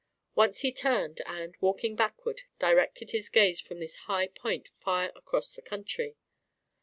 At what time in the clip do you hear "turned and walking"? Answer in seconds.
0.71-1.95